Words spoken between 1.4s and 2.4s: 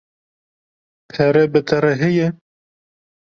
bi te re heye?